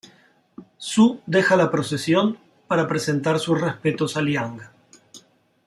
[0.79, 4.59] Zhu deja la procesión para presentar sus respetos a Liang.